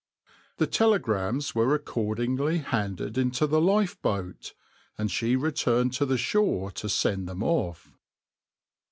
[0.57, 4.55] The telegrams were accordingly handed into the lifeboat,
[4.97, 7.91] and she returned to the shore to send them off.